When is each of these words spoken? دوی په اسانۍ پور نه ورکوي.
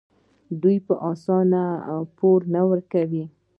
دوی 0.61 0.77
په 0.87 0.93
اسانۍ 1.11 1.63
پور 2.17 2.39
نه 2.53 2.61
ورکوي. 2.69 3.25